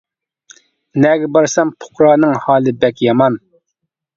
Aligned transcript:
نەگە 1.03 1.27
بارسام 1.37 1.73
پۇقرانىڭ، 1.83 2.35
ھالى 2.47 2.77
بەك 2.85 3.07
يامان. 3.09 3.37